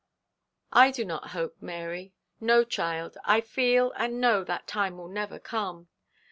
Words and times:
'I 0.73 0.89
do 0.93 1.05
not 1.05 1.27
hope, 1.27 1.57
Mary. 1.61 2.15
No, 2.39 2.63
child, 2.63 3.19
I 3.23 3.39
feel 3.39 3.91
and 3.95 4.19
know 4.19 4.43
that 4.43 4.65
time 4.65 4.97
will 4.97 5.09
never 5.09 5.37
come. 5.37 5.89